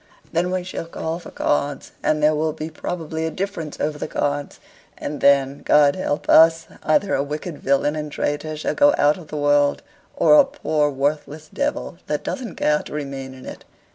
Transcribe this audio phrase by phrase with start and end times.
[0.33, 4.07] Then we shall call for cards, and there will be probably a difference over the
[4.07, 4.59] cards
[4.97, 6.65] and then, God help us!
[6.81, 9.83] either a wicked villain and traitor shall go out of the world,
[10.15, 13.63] or a poor worthless devil, that doesn't care to remain in it.